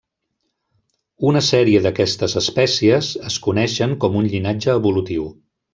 [1.31, 5.33] Una sèrie d'aquestes espècies es coneixen com un llinatge evolutiu.